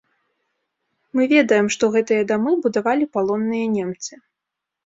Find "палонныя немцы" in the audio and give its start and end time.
3.19-4.13